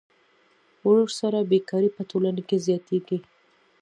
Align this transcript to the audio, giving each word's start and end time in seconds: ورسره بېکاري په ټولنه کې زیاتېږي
ورسره 0.89 1.39
بېکاري 1.51 1.89
په 1.95 2.01
ټولنه 2.09 2.41
کې 2.47 2.57
زیاتېږي 2.65 3.17